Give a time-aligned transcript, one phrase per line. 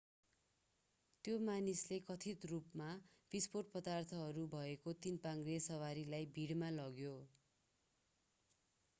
[1.25, 2.87] त्यो मानिसले कथित रूपमा
[3.31, 7.13] विस्फोटक पदार्थहरू भएको तीन-पाङ्ग्रे सवारीलाई भिडमा लग्यो